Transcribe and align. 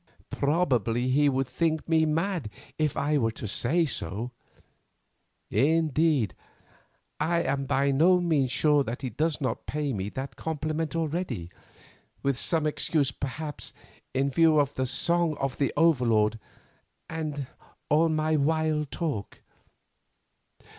Probably 0.31 1.09
he 1.09 1.29
would 1.29 1.45
think 1.47 1.87
me 1.87 2.07
mad 2.07 2.49
if 2.79 2.97
I 2.97 3.19
were 3.19 3.31
to 3.33 3.47
say 3.47 3.85
so; 3.85 4.31
indeed, 5.51 6.33
I 7.19 7.43
am 7.43 7.65
by 7.67 7.91
no 7.91 8.19
means 8.19 8.49
sure 8.51 8.83
that 8.83 9.03
he 9.03 9.11
does 9.11 9.39
not 9.39 9.67
pay 9.67 9.93
me 9.93 10.09
that 10.09 10.35
compliment 10.35 10.95
already, 10.95 11.51
with 12.23 12.35
some 12.35 12.65
excuse, 12.65 13.11
perhaps, 13.11 13.73
in 14.11 14.31
view 14.31 14.59
of 14.59 14.73
the 14.73 14.87
'Song 14.87 15.37
of 15.37 15.59
the 15.59 15.71
Overlord' 15.77 16.39
and 17.07 17.45
all 17.87 18.09
my 18.09 18.35
wild 18.35 18.89
talk. 18.89 19.41